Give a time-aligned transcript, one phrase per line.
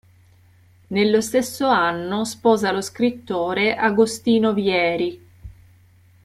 [0.87, 5.21] Nello stesso anno sposa lo scrittore Agostino Vieri.